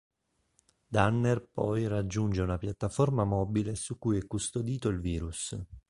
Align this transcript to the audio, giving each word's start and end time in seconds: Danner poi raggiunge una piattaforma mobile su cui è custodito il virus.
Danner 0.87 1.39
poi 1.47 1.85
raggiunge 1.87 2.41
una 2.41 2.57
piattaforma 2.57 3.23
mobile 3.23 3.75
su 3.75 3.99
cui 3.99 4.17
è 4.17 4.25
custodito 4.25 4.89
il 4.89 4.99
virus. 4.99 5.55